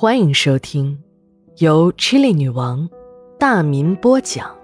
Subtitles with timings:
[0.00, 1.02] 欢迎收听
[1.56, 2.88] 由 Chili 女王
[3.36, 4.56] 大民播讲、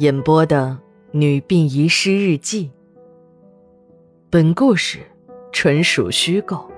[0.00, 0.78] 演播的
[1.18, 2.66] 《女病遗失日记》。
[4.28, 4.98] 本故事
[5.50, 6.70] 纯属虚构，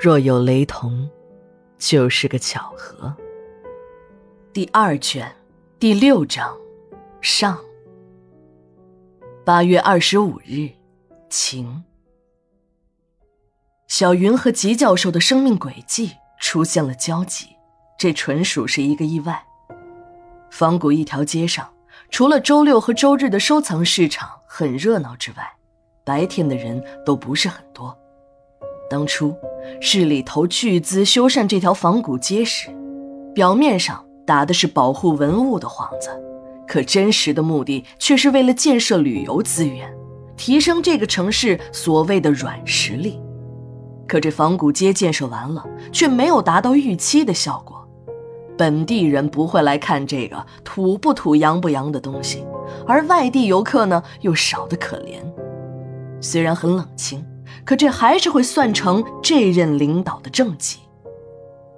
[0.00, 1.10] 若有雷同，
[1.76, 3.12] 就是个巧合。
[4.52, 5.28] 第二卷
[5.80, 6.56] 第六章
[7.20, 7.58] 上。
[9.44, 10.70] 八月二十五日，
[11.28, 11.82] 晴。
[13.88, 17.48] 小云和吉教授的生命轨迹出现了交集，
[17.98, 19.42] 这纯属是一个意外。
[20.50, 21.68] 仿古一条街上，
[22.10, 25.52] 除了周六和周日的收藏市场很热闹之外，
[26.04, 27.96] 白天的人都不是很多。
[28.88, 29.36] 当初
[29.80, 32.70] 市里投巨资修缮这条仿古街时，
[33.34, 36.08] 表面上打的是保护文物的幌子，
[36.66, 39.94] 可真实的目的却是为了建设旅游资源，
[40.36, 43.20] 提升这个城市所谓的软实力。
[44.08, 47.86] 可这仿古街建设完了，却没有达到预期的效果。
[48.56, 52.44] 本地人不会来看这个土不土、洋不洋的东西，
[52.86, 55.20] 而外地游客呢，又少得可怜。
[56.20, 57.24] 虽然很冷清，
[57.64, 60.80] 可这还是会算成这任领导的政绩。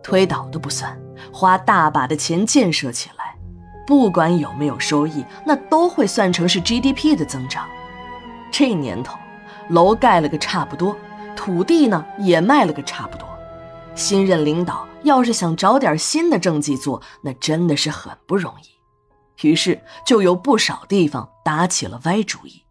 [0.03, 0.98] 推倒都不算，
[1.31, 3.36] 花大把的钱建设起来，
[3.86, 7.67] 不管有没有收益，那都会算成是 GDP 的增长。
[8.51, 9.19] 这年头，
[9.69, 10.97] 楼盖了个差不多。
[11.36, 13.27] 土地呢也卖了个差不多，
[13.95, 19.47] 新任领导要是想找点新的政绩做，那真的是很不容易。
[19.47, 22.62] 于是就有不少地方打起了歪主意，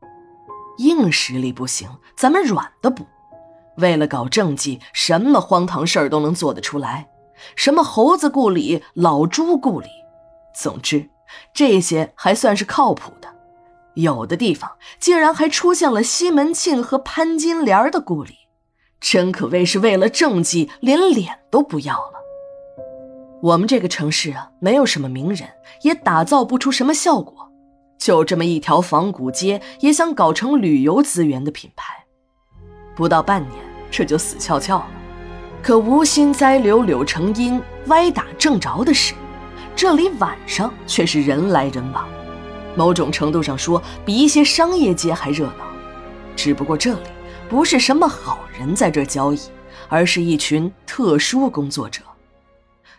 [0.78, 3.06] 硬实力不行，咱们软的补。
[3.78, 7.08] 为了搞政绩，什么荒唐事儿都能做得出来，
[7.56, 9.88] 什么猴子故里、老猪故里，
[10.54, 11.10] 总之
[11.54, 13.30] 这些还算是靠谱的。
[13.96, 18.36] 有的地方竟然还出现了西门庆和潘金莲的故里。
[19.02, 22.14] 真可谓是为了政绩，连脸都不要了。
[23.42, 25.48] 我们这个城市啊，没有什么名人，
[25.84, 27.50] 也打造不出什么效果，
[27.98, 32.04] 就这么一条仿古街，也想搞成旅游资源的品牌，
[32.96, 33.54] 不到半年，
[33.90, 34.88] 这就死翘翘了。
[35.64, 39.14] 可无心栽柳柳成荫，歪打正着的是，
[39.76, 42.06] 这里晚上却是人来人往，
[42.76, 45.66] 某种程度上说，比一些商业街还热闹。
[46.36, 47.00] 只不过这里。
[47.50, 49.40] 不是什么好人在这交易，
[49.88, 52.04] 而是一群特殊工作者。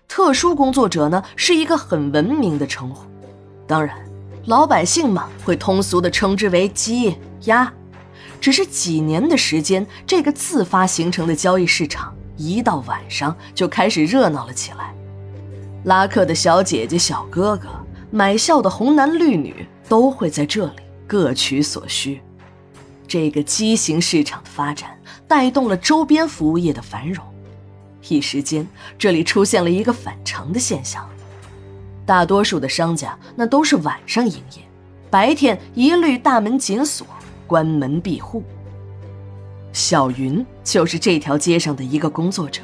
[0.09, 3.07] 特殊工作者呢，是一个很文明的称呼。
[3.65, 3.97] 当然，
[4.47, 7.73] 老百姓嘛，会通俗的称之为鸡鸭。
[8.41, 14.93] 只是几年的时间，这个自发形成的交易市场，一到晚上就开始热闹了起来。
[15.85, 17.69] 拉客的小姐姐、小哥哥，
[18.11, 20.73] 买笑的红男绿女，都会在这里
[21.07, 22.21] 各取所需。
[23.11, 27.25] 这个畸形市场的发展带动了周边服务业的繁荣，
[28.09, 28.65] 一时间
[28.97, 31.11] 这里出现了一个反常的现象：
[32.07, 34.63] 大多数的商家那都是晚上营业，
[35.11, 37.05] 白天一律大门紧锁，
[37.49, 38.45] 关门闭户。
[39.73, 42.63] 小云就是这条街上的一个工作者，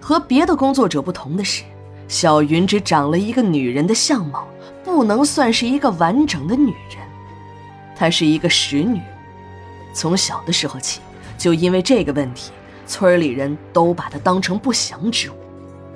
[0.00, 1.62] 和别的工作者不同的是，
[2.08, 4.44] 小云只长了一个女人的相貌，
[4.82, 6.98] 不能算是一个完整的女人，
[7.94, 9.00] 她是一个使女。
[9.92, 11.00] 从小的时候起，
[11.36, 12.52] 就因为这个问题，
[12.86, 15.34] 村里人都把他当成不祥之物，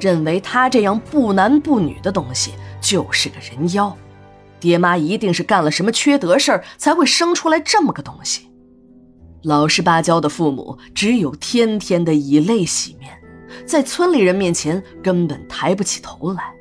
[0.01, 3.97] 认为他这样不男不女的东西就是个人妖，
[4.59, 8.49] 爹妈一定是干了什么缺德事儿才会生出来这么个东西。
[9.43, 13.13] 老实巴交的父母只有天天的以泪洗面，
[13.67, 16.53] 在村里人面前根本抬不起头来。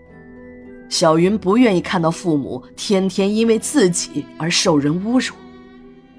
[0.90, 5.36] 小云不愿意看到父母天天因为自己而受人侮辱。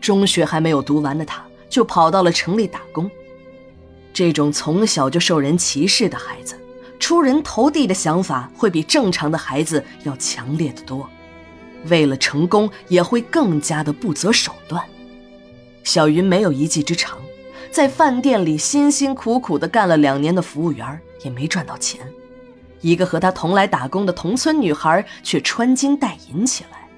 [0.02, 3.10] 中学还没有读完的他，就跑到了城里打工。
[4.12, 6.54] 这种从小就受人歧视的孩子，
[6.98, 11.08] 出人头地的想法会比正常的孩子要强烈的多。
[11.86, 14.84] 为了成功，也会更加的不择手段。
[15.84, 17.18] 小云没有一技之长，
[17.70, 22.00] 在饭店里辛辛苦苦的干了两年的服务员，也没赚到钱。
[22.80, 26.88] 一个和他同来打工的同村女孩却穿金戴银起来。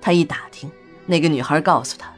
[0.00, 0.70] 他一打听，
[1.06, 2.13] 那个女孩告诉他。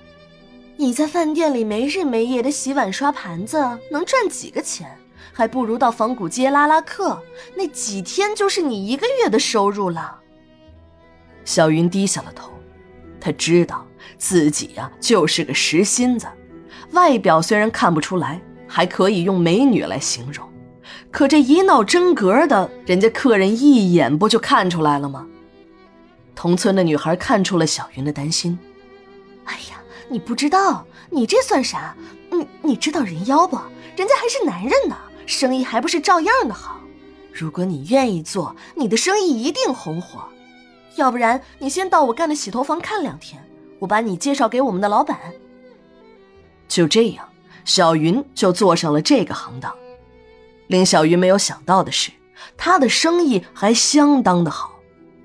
[0.79, 3.59] 你在饭店里没日没夜的洗碗刷盘子，
[3.91, 4.95] 能赚几个钱？
[5.33, 7.23] 还不如到仿古街拉拉客，
[7.55, 10.19] 那几天就是你一个月的收入了。
[11.45, 12.51] 小云低下了头，
[13.21, 13.87] 她知道
[14.19, 16.27] 自己呀就是个实心子，
[16.93, 20.47] 外表虽然看不出来，还可以用美女来形容，
[21.11, 25.27] 可这一闹真格的，人家客人一眼不就看出来了吗？
[26.35, 28.59] 同村的女孩看出了小云的担心。
[30.09, 31.97] 你不知道，你这算啥？
[32.31, 33.57] 你你知道人妖不？
[33.97, 36.81] 人家还是男人呢，生意还不是照样的好。
[37.33, 40.25] 如果你愿意做，你的生意一定红火。
[40.97, 43.43] 要不然，你先到我干的洗头房看两天，
[43.79, 45.19] 我把你介绍给我们的老板。
[46.69, 47.29] 就这样，
[47.65, 49.75] 小云就做上了这个行当。
[50.69, 52.11] 令小云没有想到的是，
[52.57, 54.81] 她的生意还相当的好，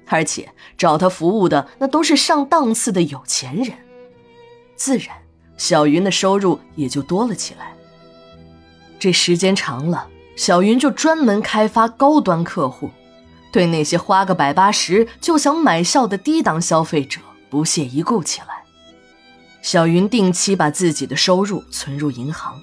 [0.07, 3.77] 而且找她服务的那都是上档次的有钱人，
[4.83, 5.16] 自然，
[5.57, 7.75] 小云的收入也就多了起来。
[8.98, 12.89] 这时间长了，小云就专门开发高端客户，
[13.51, 18.63] 对那些花个百八十就想买笑的低档消费者不屑一顾起来。
[19.62, 22.60] 小云定期把自己的收入存入银行，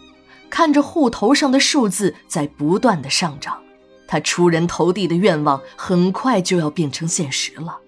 [0.50, 3.62] 看着户头上的数字在不断的上涨，
[4.08, 7.78] 她出人头地的愿望很快就要变成现实了。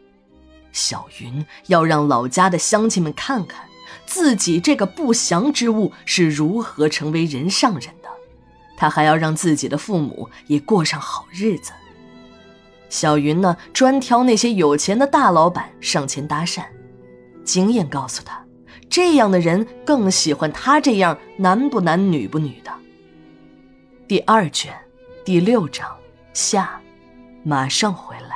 [0.70, 3.64] 小云要让老家的乡亲们看看，
[4.10, 8.08] 自己这个不祥之物是如何成为人上人的。
[8.76, 11.70] 他还要让自己的父母也过上好日子。
[12.88, 16.64] 小云呢，专挑那些有钱的大老板上前搭讪。
[17.44, 18.44] 经验告诉他，
[18.88, 22.72] 这样的人更喜欢他这样男不男女不女的。
[24.08, 24.74] 第二卷，
[25.24, 25.88] 第六章
[26.32, 26.80] 下，
[27.44, 28.29] 马上回来。